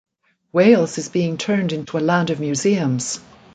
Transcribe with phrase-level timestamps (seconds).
[0.51, 3.19] Wales is being turned into a land of museums!